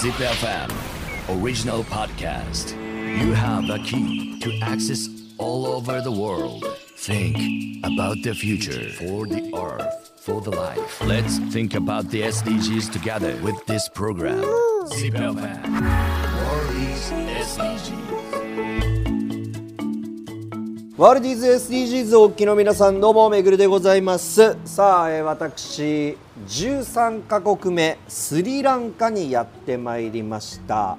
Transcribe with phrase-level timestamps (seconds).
[0.00, 0.72] ZipFM
[1.28, 2.72] Original Podcast.
[3.20, 6.64] You have a key to access all over the world.
[6.96, 11.02] Think about the future for the earth for the life.
[11.04, 14.42] Let's think about the SDGs together with this program.
[14.86, 15.36] ZipFM
[16.48, 17.29] World is
[21.00, 24.54] ワールディーズ SDGs をお聞きの皆さんどうもめぐるでございます。
[24.66, 30.98] さあ、えー私13カ国目スリランカにやってまいりました、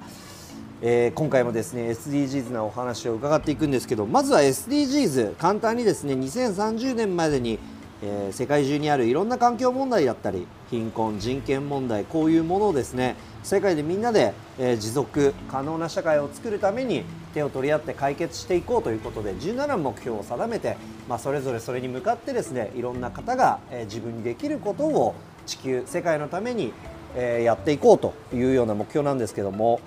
[0.81, 7.59] えー今回もですね SDGs なお話を伺っていくんですけどまずは SDGs 簡単にですね2030年までに、
[8.01, 26.71] えー世界中にあるいろんな環境問題だったり貧困人権問題こういうものをですね世界でみんなで、えー持続可能な社会を作るために手を取り合って解決していこうということで17目標を定めて、まあ、それぞれそれに向かってですねいろんな方が、えー自分にできることを地球世界のために、
[27.15, 29.81] えやっていこうというような目標なんですけども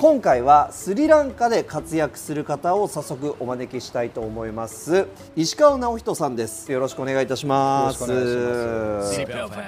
[0.00, 5.08] 今回はスリランカで活躍する方を早速お招きしたいと思います。
[5.34, 6.70] 石川直人さんです。
[6.70, 8.02] よろしくお願いいたします。
[8.02, 9.58] よろしくお願いしま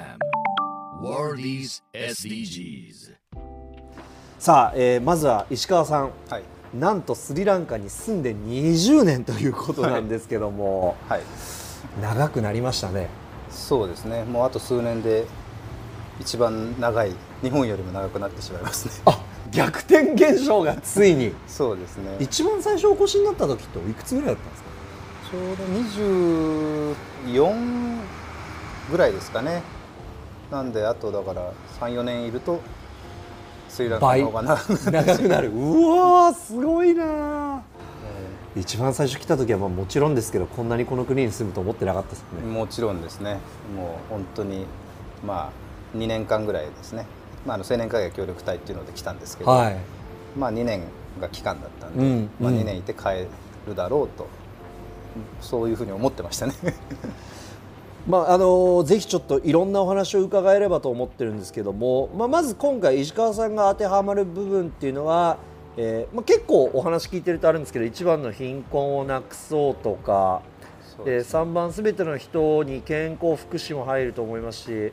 [2.94, 3.18] す。
[4.38, 6.12] さあ、えーまずは石川さん。
[6.28, 6.44] はい、
[6.78, 11.22] なんとスリランカに住んで20年ということなんですけども、はい、
[12.00, 13.08] 長くなりましたね。
[13.50, 14.22] そうですね。
[14.22, 15.26] もうあと数年で
[16.20, 17.10] 一番長い
[17.42, 19.02] 日本よりも長くなってしまいますね。
[19.06, 21.32] あ逆転現象がついに。
[21.46, 22.16] そうですね。
[22.20, 24.70] 一番最初お越しになった時っていくつぐらいだったんですか？
[25.30, 25.64] ちょうど
[26.94, 27.96] 24
[28.90, 29.62] ぐらいですかね。
[30.50, 32.60] なんであとだから34年いると
[33.68, 35.50] スリランカの方が長くなる。
[35.50, 37.62] うわーすごいな
[38.56, 42.40] 一番最初来た時はまあもちろんですけどこんなにこの国に住むと思ってなかったですね。
[42.50, 43.38] もちろんですね。
[43.76, 44.66] もう本当に
[45.24, 45.52] ま
[45.94, 47.06] あ2年間ぐらいですね、
[47.46, 49.76] まあ、あの青年海外協力隊っていうので来たんですけど、はい。
[50.38, 50.82] まあ、2年
[51.20, 52.58] が期間だったんで、うんまあ、うん。
[52.58, 53.26] 2年いて帰
[53.66, 54.26] るだろうと、
[55.40, 56.54] そういうふうに思ってましたね。
[58.08, 65.36] まああのぜひちょっといろんなお話を伺えればと思ってるんですけども、まあ、まず今回石川さんが当てはまる部分っていうのは、
[65.76, 70.40] えーまあ、結構お話聞いてるとあるんですけど一番の貧困をなくそうとか
[70.80, 74.92] でそうです3番すべての人に健康福祉も入ると思いますし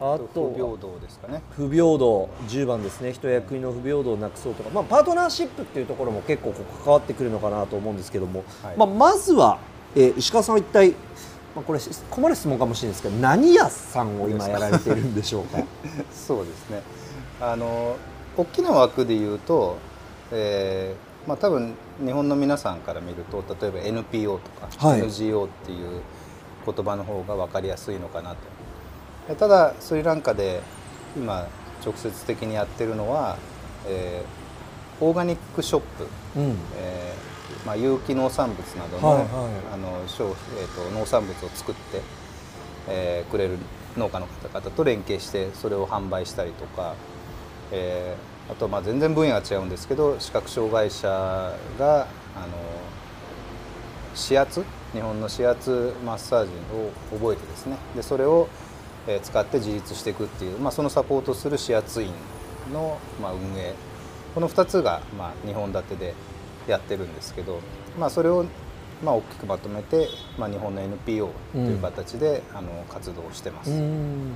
[0.00, 1.42] ああとと不平等ですかね。
[1.50, 3.12] 不平等10番ですね。
[3.12, 6.52] 人や国の不平等をなくそうとか、まあ、パートナーシップっていうところも結構
[6.84, 8.76] 関わってくるのかなと思うんですけども、はい。
[8.76, 9.58] まあ、まずは、
[9.94, 10.90] えー石川さんは一体、
[11.54, 11.78] まあ、これ
[12.10, 15.58] 困る質問かもしれないですけど何屋さんを今やられているんでしょうか？
[16.12, 16.82] そうですね。
[17.40, 17.96] あの
[18.36, 19.76] 大きな枠で言うと、
[20.30, 21.74] えーまあ、多分
[22.04, 25.00] 日本の皆さんから見ると例えば NPO とか、はい。
[25.00, 26.02] NGO っていう
[26.66, 28.36] 言葉の方が分かりやすいのかなと。
[28.36, 28.40] で
[29.34, 30.60] ただスリランカで
[31.16, 31.46] 今
[31.84, 33.36] 直接的にやってるのは、
[33.86, 34.46] えー
[34.98, 36.06] オーガニックショップ、
[36.36, 36.56] うん。
[36.78, 39.28] えーまあ、有機農産物などの,、はいはい。
[39.74, 42.00] あの商えー、と農産物を作って、
[42.88, 43.58] えーくれる
[43.98, 46.94] 農家の方々と連携してそれを販売したりとか、
[47.72, 51.08] えーあとまあ全然分野が違うんですけど視覚障害者
[51.78, 52.46] があの
[54.16, 54.64] 指圧
[54.94, 57.76] 日本の指圧マッサージを覚えてですね。
[57.94, 58.65] でそれを、えー
[59.22, 62.10] 使って自立していくっていう、まあ、そのサポートする指圧員
[62.72, 63.74] の、まあ、運営。
[64.34, 66.14] この2つが、まあ、2本立てで
[66.66, 67.60] やってるんですけど、
[67.98, 68.44] まあ、それを、
[69.02, 70.08] まあ、大きくまとめて、
[70.38, 73.70] まあ、日本の NPO という形で、あの活動をしてます。
[73.70, 74.32] うん。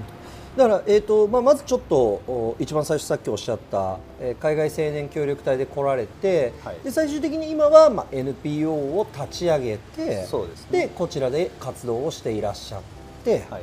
[0.56, 6.76] だから、えーとまあ、まずちょっとお一番最初さっきおっしゃった、えー海外青年協力隊で来られて、はい。
[6.82, 10.86] で最終的に今は、まあ、NPO を立ち上げてそうですね。
[10.86, 12.82] でこちらで活動をしていらっしゃっ
[13.24, 13.62] て、はい。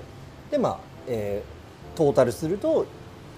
[0.51, 1.57] でまあえー
[1.97, 2.85] トータルすると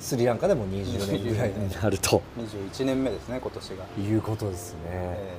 [0.02, 4.80] スリランカでも20年ぐらいになると21年目ですね今年が、いうことですね。
[4.91, 5.34] え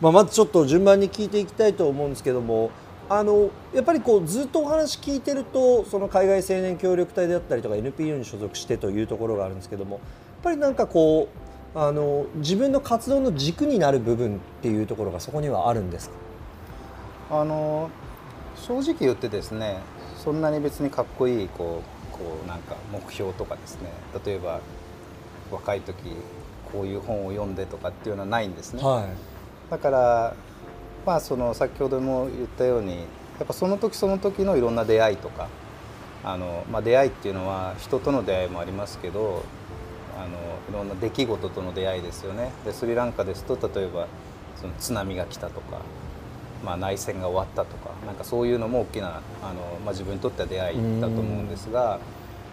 [0.00, 2.70] まあ、まずちょっと順番に聞いていきたいと思うんですけども
[3.08, 10.00] あのやっぱりこうずっとお話聞いてるとその海外青年協力隊であったりとか NPO に所属してというところがあるんですけどもやっ
[10.44, 11.28] ぱりなんかこ
[11.74, 16.14] うあの自分の活動の軸になる部分っていうところがそこにはあるんですか？
[17.34, 17.90] ーあの
[18.56, 19.78] 正直言ってですね
[20.22, 21.82] そんなに別にかっこいいこ
[22.12, 23.90] うこうなんか目標とかですね。
[24.24, 24.60] 例えば
[25.50, 25.96] 若い時
[26.72, 29.08] こういう本を読んでとかっていうのはないんですね、は
[29.70, 30.34] だから
[31.04, 35.48] まあその先ほども言ったようにやっぱその時その時のいろんな出会いとか
[36.22, 39.42] あの、まあ、出会いっていうのは人との出会いもありますけど
[40.16, 40.28] あの
[40.68, 42.52] いろんな出来事との出会いですよね。
[42.64, 44.06] でスリランカですと例えば
[44.60, 45.80] その津波が来たとか、
[46.64, 51.98] まあ、内戦が終わったとかなんかそういうのも大きなあの、まあ、自分にとっては出会いだと思うんですが、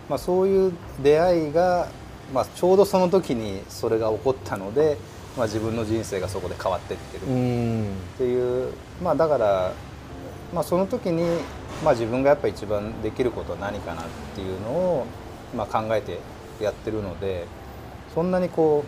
[0.10, 1.90] まあ、そういう出会いが
[2.34, 4.98] まあ、ちょうどその時にそれが起こったので、
[5.38, 7.28] まあ、自分の人生がそこで変わっていってる。
[7.28, 7.86] うん。
[7.86, 9.72] っていう、まあ、だから、
[10.54, 11.24] まあ、その時に、
[11.84, 14.06] まあ、自分がやっぱ一番できることは何かなっ
[14.36, 15.06] ていうのを、
[15.56, 16.20] まあ、考えて
[16.62, 17.46] やってるので
[18.14, 18.84] そんなにこ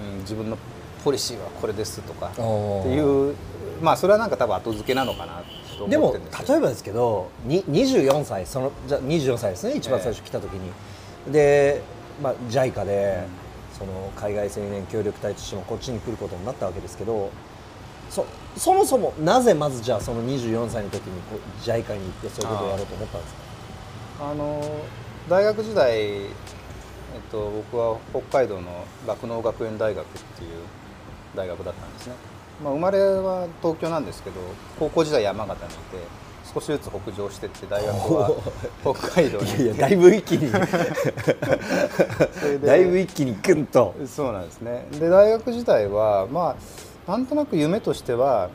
[0.00, 0.56] う、うん、自分の
[1.04, 3.34] ポリシーはこれですとかっていう
[3.80, 5.42] まあそれはなんか多分後付けなのかな
[5.78, 11.82] とでも思ってるんですけど例えばですけどに24歳そのじゃ24歳ですね一番最初来た時に、で、
[12.22, 13.24] まあ、JICA で、
[13.76, 17.30] その海外青年協力隊としてもこっちに来ることになったわけですけど
[18.10, 18.26] そ
[18.56, 21.20] そもそもなぜまずじゃあその24歳の時に
[21.62, 24.30] JICA に行ってそういうことをやろうと思ったんですか？
[24.30, 24.62] あの
[25.28, 26.30] 大学時代、えっ
[27.30, 30.50] と、僕は北海道の酪農学園大学っていう
[31.34, 32.14] 大学だったんですね、
[32.62, 34.36] まあ、生まれは東京なんですけど
[34.78, 36.22] 高校時代山形にいて
[36.54, 38.30] 少しずつ北上してって大学は
[38.82, 40.52] 北海道にいやいやだいぶ一気に。
[42.62, 43.94] だいぶ一気にグンと。
[44.06, 44.86] そうなんですね。
[44.92, 46.56] で大学時代はま
[47.06, 48.50] あなんとなく夢としては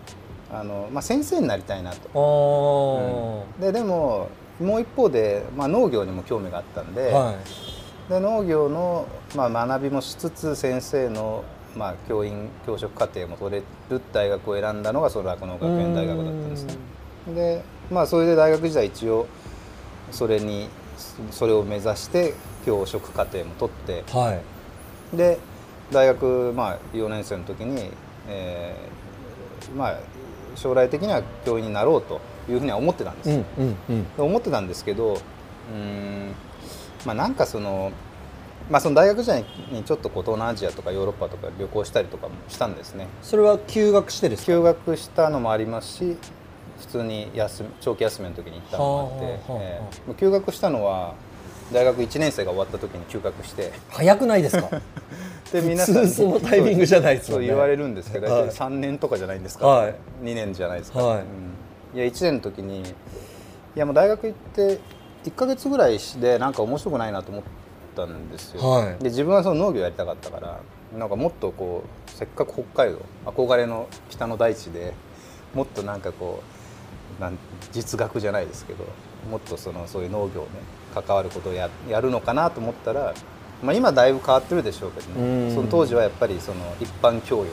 [0.52, 2.10] あの、まあ、先生になりたいなと。
[2.14, 3.64] おー。
[3.64, 7.34] ででももう一方で、まあ、農業にも興味があったんで,、は
[8.10, 8.12] い。
[8.12, 11.44] で農業の、まあ、学びもしつつ先生の、
[11.78, 16.76] まあ、教員教職課程も取れる大学を選んだのがその酪農学園大学だったんですね。
[17.36, 19.28] でまあそれで大学時代一応
[20.12, 20.70] それに
[21.32, 22.34] それを目指して
[22.66, 24.34] 教職課程も取っては
[25.14, 25.16] い。
[25.16, 25.38] で
[25.92, 27.92] 大学、まあ、4年生の時に、
[28.28, 30.00] えーまあ、
[30.56, 32.20] 将来的には教員になろうと
[32.50, 34.26] いうふうには思ってたんですよ、うんうんうん。
[34.26, 36.36] 思ってたんですけどうーん
[37.06, 37.92] まあなんかその,、
[38.70, 43.08] まあ、その大学時代にちょっとこう東南アジアとかヨーロッパとか旅行したりとかもしたんですね。
[43.22, 44.48] それは休学してですか？
[44.48, 46.18] 休学したのもありますし
[46.80, 51.16] 普通に休み長期休みの時に行ったのもあって、休学したのは
[51.72, 53.72] 大学1年生が終わった時に休学して。
[53.90, 54.70] 早くないですか？
[55.52, 57.48] で普通そのタイミングじゃないですもんね。
[57.48, 58.42] そう言われるんですけど、はい。
[58.48, 59.96] 大体3年とかじゃないんですか、はい。
[60.24, 61.22] 2年じゃないですか、はい。
[61.94, 61.98] うん。
[61.98, 62.84] いや1年の時にい
[63.76, 64.80] やもう大学行って
[65.24, 67.44] 1か月ぐらいでなんか面白くないなと思っ
[67.98, 69.04] たんですよ、はい。
[69.04, 70.60] で自分はその農業やりたかったから
[70.98, 74.94] なんかもっとこうせっかく北海道憧れの北の大地で
[75.54, 76.42] もっとなんかこ
[77.20, 77.38] うなん
[77.72, 78.86] 実学じゃないですけど
[79.30, 80.48] もっとそのそういう農業ね
[80.94, 83.14] 関わることをややるのかなと思ったら、
[83.64, 85.50] まあ、今だいぶ変わってるでしょうけどうん。
[85.50, 87.46] ねその当時はやっぱりその一般教養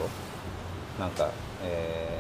[1.01, 1.31] なんか、
[1.65, 2.15] えー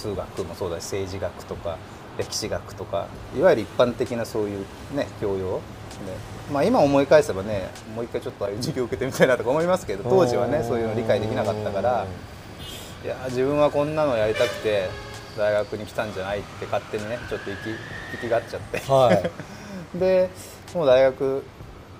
[0.00, 1.76] 数学もそうだし政治学とか
[2.18, 3.06] 歴史学とか
[3.36, 5.60] いわゆる一般的なそういうね教養
[6.06, 12.06] で、まあ、今思い返せばねもう一回ちょっとああいう授業受けてみたいなとか思いますけど当時はねそういうの理解できなかったから
[13.04, 14.88] いや自分はこんなのやりたくて
[15.38, 17.58] 大学に来たんじゃないって勝手にねちょっと生き
[18.12, 18.78] 生きがっちゃって。
[18.78, 19.30] はい。
[19.98, 20.30] で
[20.74, 21.42] もう大学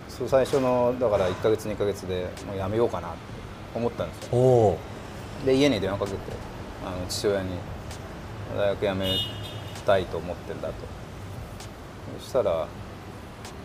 [0.08, 3.18] そう最初のだから1か月2か月でもう辞めようかなって
[3.74, 4.76] 思ったんですよ。
[5.46, 6.18] で家に電話かけて
[6.84, 7.50] あの父親に
[8.56, 9.16] 大学辞め
[9.86, 10.74] たいと思ってんだと。
[12.18, 12.66] そしたら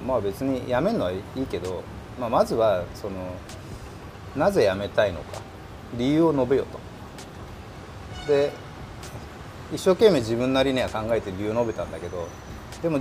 [0.06, 1.84] まあ別に辞めるのはいいけど、
[2.20, 3.16] まあ、まずはその
[4.36, 5.42] なぜ辞めたいのか
[5.98, 6.80] 理由を述べよと。
[8.28, 8.52] で
[9.74, 12.28] 一生懸命自分なりには考えて理由を述べたんだけど
[12.82, 13.00] でも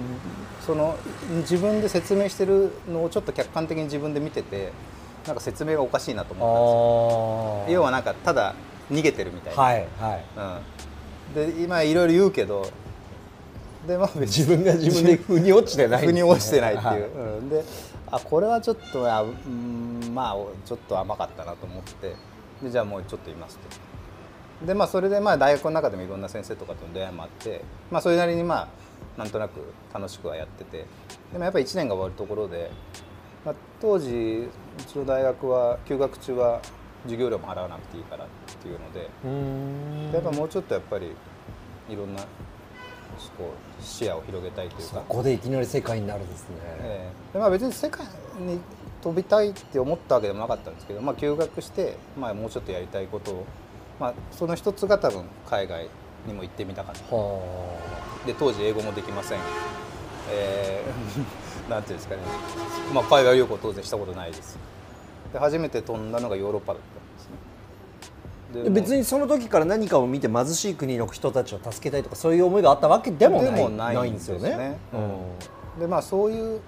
[0.64, 0.96] その
[1.40, 4.72] 自分で説明してるのをちょっと客観的に自分で見てて
[5.26, 7.80] なんか説明がおかしいなと思ったんですよ。
[7.80, 8.54] あ要はなんかただ
[8.90, 10.24] 逃げてるみたいな、はいはい。
[11.36, 12.66] うん、で今いろいろ言うけど
[13.86, 16.06] で、まあ、別自分が自分で腑に落ちてない。
[16.06, 17.00] 腑に落ちてないっていう、はい。
[17.00, 17.64] うん、で
[18.10, 22.14] あこれはちょっとあうんまあちょっと甘かったなと思って。
[22.62, 24.66] でじゃあもうちょっといますと。
[24.66, 27.62] でまあそれでまあ大学の中でもいろんな先生とかとの出会いもあって。
[27.90, 28.68] まあそれなりにまあ
[29.18, 29.60] なんとなく
[29.92, 30.86] 楽しくはやってて。
[31.32, 32.70] でもやっぱり1年が終わるところで、
[33.44, 34.48] まあ、当時
[34.78, 36.60] うちの大学は休学中は
[37.02, 38.28] 授業料も払わなくていいからっ
[38.62, 41.08] ていうのでやっぱもうちょっとやっぱり
[41.88, 42.22] いろんな
[43.36, 48.06] こう視野を広げたいというそか、こでいきなり世界になるんですね、ええでまあ、別に世界
[48.38, 48.60] に
[49.02, 53.46] 飛びたいって思ったわけでもなかったんですけど、まあ、休学して、まあ、もうちょっとやりたいことを、
[54.00, 55.88] まあ、その一つが多分海外
[56.26, 57.14] にも行ってみたかった。
[57.14, 57.40] は
[58.26, 59.38] で当時英語もできません、
[60.30, 62.22] えー なんていうんですかね、
[62.92, 64.58] まあ、海外旅行当然したことないです。
[65.32, 67.30] で初めて飛んだのがヨーロッパだったんですね。
[67.40, 67.53] あ
[68.70, 74.78] 別にその時から何かを見て貧しい国の人たちを助けたいとかそういう思いがあったわけでもないでもないんんですよね。
[74.92, 75.80] うん。
[75.80, 76.60] でまあそういう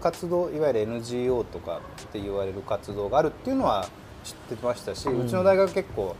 [0.00, 3.88] 活動いわゆる NGO とかって言われる活動があるっていうのは
[4.24, 6.16] 知ってましたし、うちの大学結構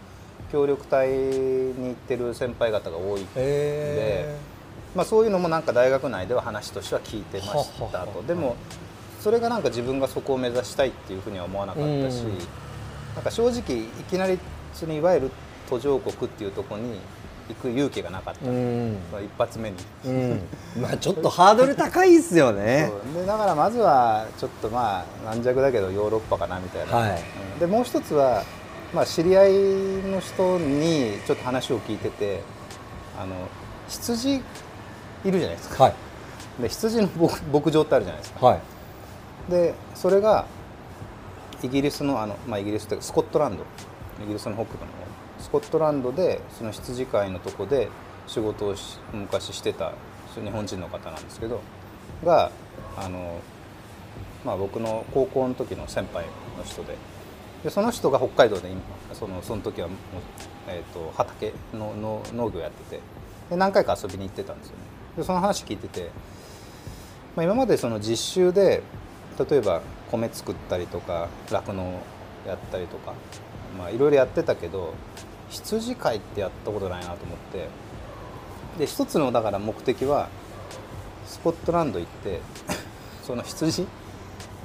[0.50, 4.36] 協力隊に行ってる先輩方が多いので、へ
[4.94, 8.22] まあ、そういうのもなんか大学内では話としては聞いてましたと。
[8.22, 8.56] でも
[9.20, 12.38] それがなんか自分がそこを目指したいっていうふうには思わなかったし、うん。
[13.14, 14.38] なんか正直いきなり
[14.72, 15.30] そのいわゆる
[15.68, 16.98] 途上国っていうところに
[17.48, 18.96] 行く勇気がなかった、うん。
[19.12, 19.76] まあ一発目に。
[20.06, 20.40] うん。
[20.80, 22.90] まあちょっとハードル高いですよね。
[23.14, 27.22] でだからまずはちょっとまあ軟弱だけどヨーロッパかなみたいな、はい。
[27.54, 27.58] うん。
[27.58, 28.44] でもう一つは、
[28.94, 29.52] まあ、知り合い
[30.10, 32.42] の人にちょっと話を聞いてて
[33.20, 33.34] あの
[33.88, 34.42] 羊い
[35.30, 35.84] るじゃないですか。
[35.84, 35.94] はい。
[36.60, 38.46] で羊の牧牧場ってあるじゃないですか。
[38.46, 38.60] はい。
[39.50, 40.46] でそれが
[41.62, 43.64] イギリスのあの、まあ、イギリスというかスコットランド
[44.22, 44.90] イギリスの北部の
[45.38, 47.88] スコットランドでその羊飼いのとこで
[48.26, 49.92] 仕事をし昔してた
[50.34, 51.60] 日本人の方なんですけど
[52.24, 52.50] が
[52.96, 53.40] あの、
[54.44, 56.26] まあ、僕の高校の時の先輩
[56.56, 56.96] の人で
[57.64, 58.80] でその人が北海道で今
[59.12, 59.96] そのその時はもう、
[60.68, 63.00] えー、と畑のの農業やってて
[63.50, 64.82] で何回か遊びに行ってたんですよね。
[65.16, 66.10] でその話聞いてて
[67.36, 68.82] まあ、今までその実習で
[69.50, 72.02] 例えば米作ったりとか酪農
[72.46, 73.14] やったりとか、
[73.72, 74.94] まあ、いろいろやってたけど
[75.50, 77.68] 羊飼いってやったことないなと思って。
[78.78, 80.28] で一つのだから目的は
[81.26, 82.40] スコットランド行って
[83.22, 83.86] その羊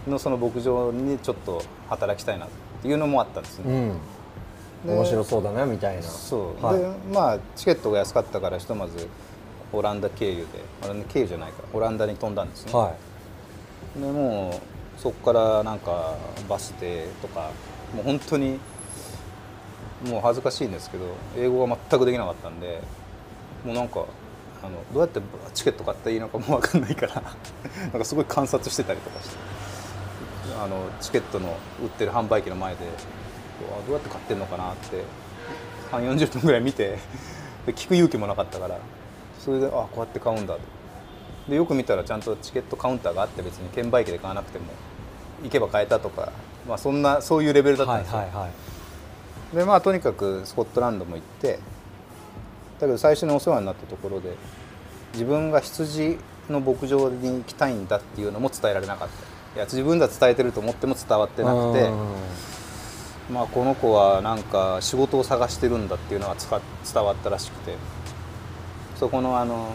[0.07, 2.49] のその牧場にちょっと働きたいなっ
[2.81, 3.73] ていうのもあったんですね。
[3.73, 4.87] うん。
[4.87, 6.03] で面白そうだなみたいな。
[6.03, 6.79] そう、はい。
[6.79, 9.07] でまあチケットが安かったからひとまず
[9.73, 10.45] オランダ経由で。
[10.83, 11.63] オランダ経由じゃないか。
[11.73, 12.93] オランダに飛んだんですね、は
[13.97, 13.99] い。
[13.99, 14.61] でも
[14.97, 16.15] うそこからなんか
[16.47, 17.51] バスでとか
[17.93, 18.59] もう本当に
[20.05, 21.05] もう恥ずかしいんですけど
[21.37, 22.81] 英語が全くできなかったんで
[23.65, 24.05] もうなんか
[24.63, 25.21] あのどうやって
[25.53, 27.21] チケット買ったらいいのかも分かんないから
[27.81, 29.35] なんかすごい観察してたりとかして
[30.61, 35.03] あのチケットの売ってる販売機の前でうわどうやって買ってんのかなって
[35.91, 36.97] 3 4 0分ぐらい見て
[37.65, 38.77] で聞く勇気もなかったから
[39.39, 40.59] それであこうやって買うんだと。
[41.49, 44.65] でよく見たらちゃんとチケットカウンターがあって別に券売機で買わなくても
[45.43, 46.31] 行けば買えたとか、
[46.67, 48.51] まあ、そんなそういうレベルだったんですよ、はいはいはい。
[49.53, 51.59] でまあとにかくスコットランドも行って
[52.79, 54.35] だけど最初にお世話になったところで
[55.13, 56.17] 自分が羊
[56.49, 59.15] の牧場に行きたいんだっていうのも伝えられなかった。
[59.55, 61.89] いや自分では伝えてると思っても伝わってなくて
[63.31, 66.35] まあこの子はなんか仕事を探してるんだっていうのが
[66.85, 67.73] 伝わったらしくて
[68.95, 69.71] そこのあの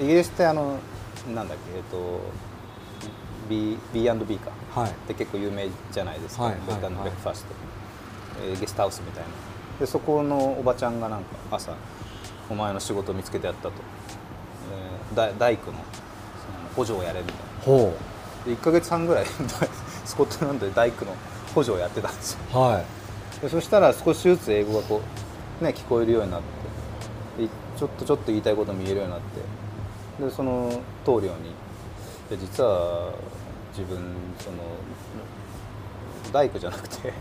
[0.00, 0.78] イギリスってあの
[1.32, 2.20] なんだっけえっと
[3.48, 4.50] B&B か。
[4.74, 4.90] はい。
[4.90, 7.54] って結構有名じゃないですか、はいベッドはいブレックファースト、
[8.44, 9.28] えーゲストハウスみたいな。
[9.80, 11.72] でそこのおばちゃんがなんか朝
[12.50, 17.42] お前の仕事を見つけてやったと、えー大大工のその補助をやれみたいな。
[17.64, 17.94] ほ
[18.44, 19.26] で1か月半ぐらい
[20.04, 21.12] スコットランドで大工の
[21.54, 22.38] 補助をやってたんですよ。
[22.54, 22.84] うはい。
[23.40, 25.00] でそしたら少しずつ英語がこ
[25.60, 26.40] う、ね、聞こえるようになっ
[27.36, 29.20] てでちょっとちょっと言いたいことも言えるようになっ
[30.18, 30.70] てでその
[31.04, 31.52] 通るように
[32.30, 33.12] で実は
[33.76, 33.98] 自分
[34.40, 34.56] その
[36.32, 37.12] 大工じゃなくて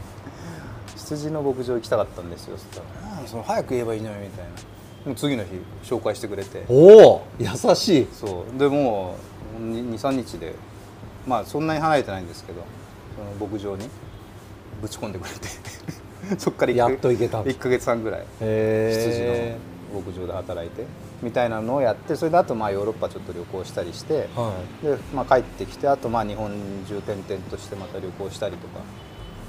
[1.16, 2.86] 羊の牧場行きたかったんですよそしたら
[3.20, 4.52] 「ああその早く言えばいいのよ」みたいな。
[5.04, 5.52] でも次の日
[5.84, 6.66] 紹介してくれて。
[6.68, 7.28] おお。
[7.40, 8.08] 優しい。
[8.12, 8.60] そう。
[8.60, 9.16] でも
[9.58, 10.54] う23日で
[11.26, 12.62] まあそんなに離れてないんですけど
[13.16, 13.90] その牧場に
[14.82, 15.48] ぶち込んでくれて。
[16.38, 17.42] そっからやっと行けた。
[17.42, 19.58] 1か月半ぐらいへ
[19.90, 20.84] 羊の牧場で働いて
[21.22, 26.52] みたいなのをやってそれであとまあヨーロッパちょっと旅行したりして、はでまあ、帰ってきてあとまあ日本
[26.88, 28.82] 中転々としてまた旅行したりとか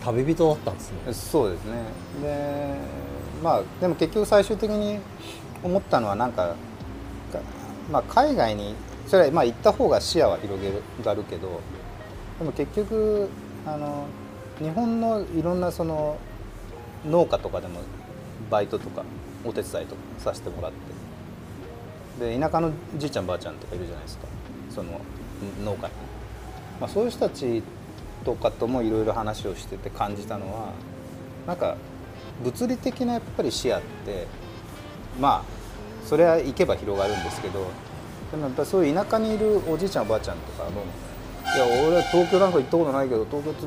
[0.05, 1.13] 旅人だったんですね。
[1.13, 1.83] そうですね。
[2.23, 2.75] で
[3.43, 4.99] まあでも結局最終的に
[5.63, 6.55] 思ったのはなんか、
[7.91, 8.75] まあ、海外に
[9.07, 10.61] それはまあ行った方が視野は広
[11.05, 11.61] がるけど
[12.39, 13.29] でも結局
[13.67, 14.07] あの
[14.59, 16.17] 日本のいろんなその
[17.07, 17.81] 農家とかでも
[18.51, 19.05] バイトとか
[19.45, 20.73] お手伝いとかさせてもらっ
[22.19, 24.27] てで田舎のじいちゃんばあちゃんとかいるじゃないですか。
[24.71, 25.01] その
[25.65, 25.93] 農家に、
[26.81, 27.63] まあ、そういう人たち
[28.25, 30.73] とかともいろいろ話をしてて感じたのは
[31.47, 31.77] なんか
[32.43, 34.27] 物理的なやっぱり視野って
[35.21, 37.67] まあそれは行けば広がるんですけど
[38.31, 40.83] でもやっぱそういう田舎にいるおじいちゃんおばあちゃんとかも
[41.55, 43.61] いや俺は東京なんか行ったことないけど東京って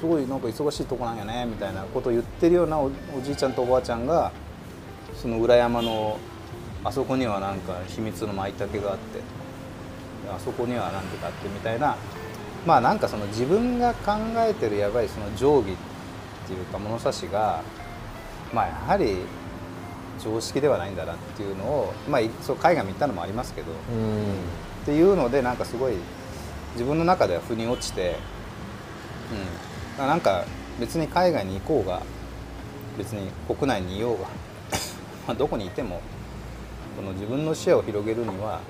[0.00, 2.90] すごいなんか忙しいとこなんやねみたいなことを言ってるようなお
[3.22, 4.32] じいちゃんとおばあちゃんが
[5.14, 6.18] その裏山の
[6.84, 9.20] あそこにはなんか秘密の舞茸があって
[10.30, 11.96] あそこには何てかあってみたいな
[12.68, 15.76] まあなんかその自分が考えてるやばいその定規っ
[16.46, 17.62] ていうか物差しが
[18.52, 19.20] まあやはり
[20.22, 23.74] 常識ではないんだなっていうのをまあそう海外も行ったのもありますけど、っ
[24.84, 25.94] ていうのでなんかすごい
[26.74, 28.16] 自分の中では腑に落ちて、
[29.98, 30.44] うん、なんか
[30.78, 32.02] 別に海外に行こうが
[32.98, 34.28] 別に国内にいようが
[35.26, 36.02] まあどこにいても
[36.98, 38.60] この自分の視野を広げるには、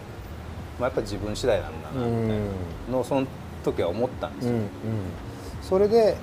[0.78, 2.44] まあ、やっぱ自分次第なんだなみたいな
[2.92, 3.26] のその
[3.64, 4.68] 時は思ったんですよ、うん
[5.62, 6.16] それで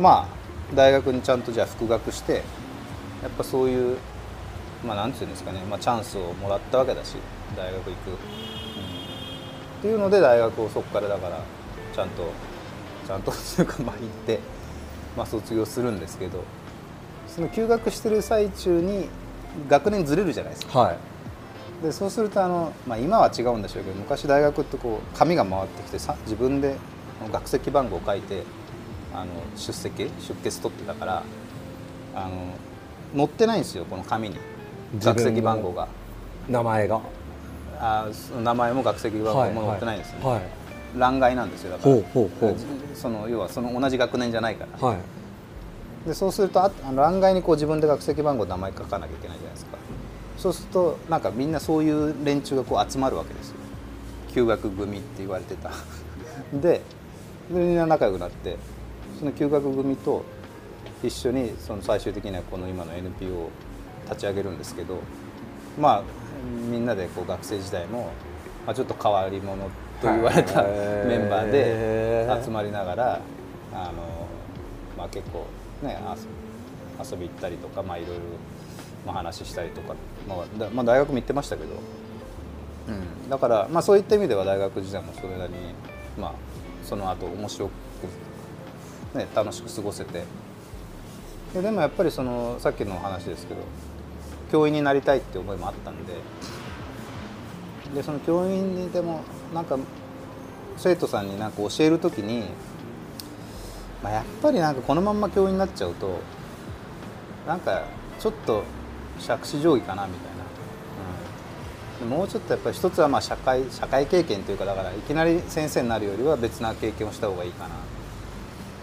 [0.00, 2.42] まあ大学にちゃんとじゃあ復学して
[3.22, 3.96] やっぱそういう
[4.84, 7.14] まあなんていうんですかね、まあ、チャンスをもらったわけだし
[7.56, 8.14] 大学行く、うん。
[8.14, 8.16] っ
[9.82, 11.40] ていうので大学をそこからだから
[11.94, 12.32] ちゃんと
[13.06, 14.40] ちゃんとというかまあ行って、
[15.16, 16.42] まあ、卒業するんですけど
[17.28, 19.08] その休学してる最中に
[19.68, 20.78] 学年ずれるじゃないですか。
[20.78, 20.96] はい
[21.82, 26.76] でそうするとあの、まあ、今は違うんでしょうけど昔大学ってこう紙が回ってきてさ自分で
[27.32, 28.44] 学籍番号を書いて
[29.14, 31.22] あの出席出欠取ってたから
[32.14, 32.54] あの
[33.16, 34.36] 載ってないんですよこの紙に。
[34.98, 35.88] 学籍番号が。
[36.48, 37.00] 名前が。
[37.78, 38.06] あ
[38.42, 40.42] 名前も学籍番号も載ってないんですよ、ねはい。
[40.96, 41.94] 欄外なんですよだから。
[41.94, 42.56] ほうほうほう。
[42.94, 44.86] その要はその同じ学年じゃないから。
[44.86, 44.98] はい。
[46.06, 49.78] でそうするとあ欄外にこう自分で学籍番号名前書かなきゃいけないじゃないですか
[50.36, 53.56] そうするとなんかみんなそういう連中がこう集まるわけですよ。
[54.34, 55.70] 休学組って言われてた。
[56.52, 56.80] で
[57.50, 58.56] でみんな仲良くなって
[59.18, 60.24] その休学組と
[61.02, 63.50] 一緒にその最終的にはこの今の NPO を
[64.06, 64.98] 立ち上げるんですけど
[65.78, 66.02] まあ
[66.70, 68.10] みんなでこう学生時代も、
[68.66, 69.70] まあ、ちょっと変わり者と
[70.02, 70.62] 言われた
[71.06, 73.20] メンバーで集まりながら
[73.72, 73.92] あの、
[74.96, 75.46] まあ、結構
[75.82, 76.26] ね遊
[77.02, 78.22] 遊び行ったりとか、まあ、いろいろ、
[79.06, 79.94] まあ、話したりとか、
[80.28, 81.70] まあだまあ、大学も行ってましたけど、
[82.88, 85.58] うん、だから、まあ、そういった意味では大学時代もそれなりに、
[86.18, 86.32] まあ、
[86.84, 87.68] その後面白
[89.14, 90.22] く、ね、楽しく過ごせて。
[91.54, 93.60] ででもやっぱりそのさっきの話ですけど
[94.50, 96.14] 教員になりたいって思いもあったんで
[97.94, 99.20] でその教員にでも
[99.54, 99.78] なんか
[100.78, 102.44] 生徒さんになんか教える時に、
[104.02, 106.20] まあ、やっぱりなんかこのまんま教員になっちゃうと
[107.46, 107.84] なんか
[108.18, 108.64] ちょっと
[109.22, 117.78] 杓子定規かなみたいな、うん、もうちょっとやっぱり一つはまあ社会社会経験というかだからいきなり先生になるよりは別な経験をした方がいいかなっ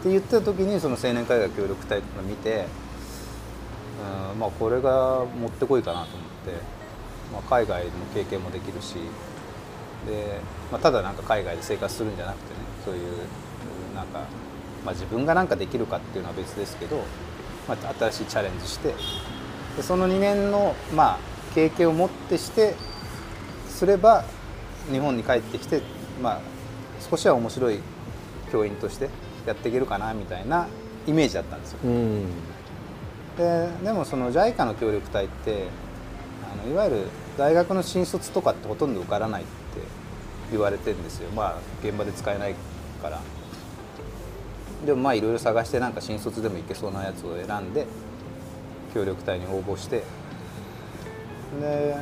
[0.01, 2.65] て言ってた時にその青年海外協力隊とか見て、
[4.33, 6.51] うんまあ、これがもってこいかなと思って、
[7.33, 8.95] まあ、海外の経験もできるし
[10.07, 10.39] で、
[10.71, 13.17] まあ、ただなんか海外で生活するんじゃなくてねそういう
[13.93, 14.19] なんか、
[14.85, 17.03] まあ、自分が何かできるかっていうのは別ですけど、
[17.67, 18.93] まあ、新しいチャレンジして
[19.79, 21.19] でその2年の、まあ、
[21.55, 22.75] 経験をもってして
[23.69, 24.25] すれば
[24.91, 25.81] 日本に帰ってきて、
[26.21, 26.41] まあ、
[27.09, 27.79] 少しは面白い
[28.51, 29.09] 教員として
[29.45, 30.67] やっていけるかなみたいな
[31.07, 31.79] イメージだったんですよ。
[31.85, 32.25] うん。
[33.37, 35.67] ででもその JICA の協力隊って
[36.43, 36.97] あのいわゆる
[37.37, 39.51] 大学の新卒とかってほとんど受からないって
[40.51, 41.29] 言われてるんですよ。
[41.31, 42.55] まあ現場で使えない
[43.01, 43.21] から。
[44.85, 47.87] でもまあいろいろ探してなんか新卒でもいけそうなやつを選んで
[48.93, 50.03] 協力隊に応募して。
[51.61, 51.95] で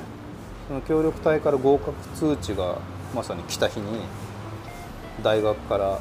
[0.67, 2.79] その協力隊から合格通知が
[3.15, 4.01] まさに来た日に
[5.23, 5.99] 大学から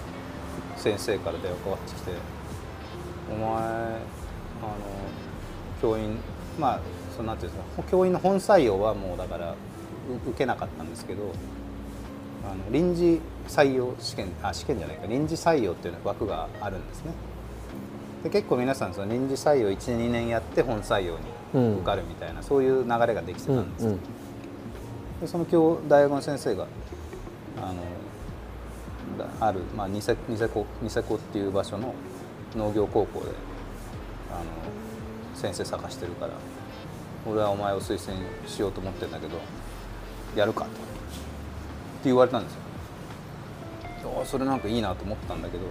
[0.76, 2.10] 先生から電話かかってきて
[3.32, 3.98] 「お前あの
[5.80, 6.18] 教員
[6.58, 6.80] まあ
[7.16, 9.54] そのなんていうんですか教員の本採用はもうだから
[10.28, 11.32] 受けなかったんですけど
[12.44, 17.12] あの臨時採用試験あ試験じゃないか臨時採用っていう枠があるんですね。
[18.22, 24.00] で結構皆さんその臨時採用12年やって本採用に受かるみたいな、そういう流れができてたんです、うん
[25.20, 26.66] でその今日大学の先生が
[27.56, 27.76] あの
[29.18, 31.94] だある、まあ、ニセニセコニセコっていう場所の
[32.54, 33.26] 農業高校で
[34.30, 34.44] あの
[35.34, 36.32] 先生探してるから
[37.26, 39.38] 俺はお前を推薦しようと思ってんだけど
[40.36, 40.76] やるかとって
[42.04, 42.60] 言われたんですよ。
[44.24, 45.64] それなんかいいなと思ったんだけど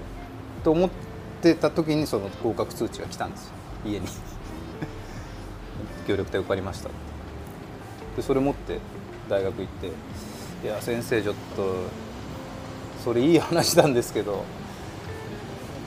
[0.63, 0.89] と思っ
[1.37, 3.53] ってた時にその合格通知が来たんですよ。
[3.85, 4.07] 家に。
[6.07, 6.89] 協力隊受かりました
[8.15, 8.79] でそれ持って
[9.27, 9.87] 大学行って
[10.63, 11.75] 「いや先生ちょっと
[13.03, 14.43] それいい話なんですけど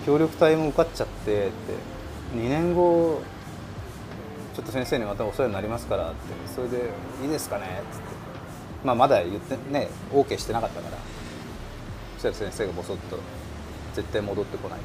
[0.05, 1.53] 協力隊も受かっちゃって」って。
[2.37, 3.23] 2年後
[4.55, 6.19] ちょっと先生にまたお世話になりますからって。
[6.55, 6.91] それで
[7.23, 8.05] 「いいですかね?」っつって。
[8.85, 10.99] まあまだ言ってね OK してなかったから。
[12.19, 13.19] そしたら先生がボソッと
[13.99, 14.79] 「絶対戻ってこない」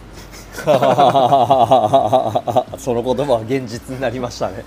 [2.80, 4.64] その言葉は現実になりましたね。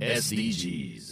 [0.00, 1.07] SDGs